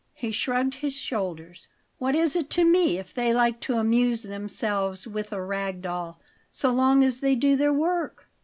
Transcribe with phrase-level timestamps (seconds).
[0.15, 1.67] He shrugged his shoulders.
[1.99, 6.19] "What is it to me if they like to amuse themselves with a rag doll,
[6.51, 8.27] so long as they do their work?